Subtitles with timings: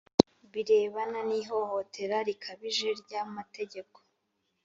[0.51, 3.97] birebana n'ihohotera rikabije ry'amategeko